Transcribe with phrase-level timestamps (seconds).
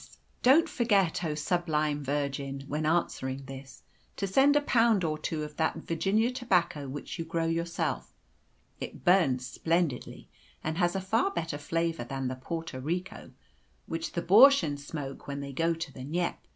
[0.41, 2.61] Don't forget, oh, sublime virgin!
[2.61, 3.83] when answering this,
[4.15, 8.11] to send a pound or two of that Virginia tobacco which you grow yourself.
[8.79, 10.27] It burns splendidly,
[10.63, 13.33] and has a far better flavour than the Porto Rico
[13.85, 16.47] which the Bürschen smoke when they go to the Kneipe."